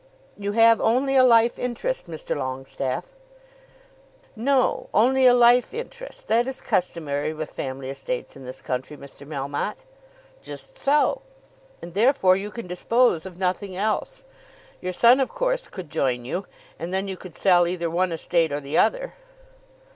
[0.35, 2.35] "You have only a life interest, Mr.
[2.35, 3.13] Longestaffe."
[4.35, 6.27] "No; only a life interest.
[6.27, 9.27] That is customary with family estates in this country, Mr.
[9.27, 9.85] Melmotte."
[10.41, 11.21] "Just so.
[11.83, 14.25] And therefore you can dispose of nothing else.
[14.81, 16.47] Your son, of course, could join you,
[16.79, 19.13] and then you could sell either one estate or the other."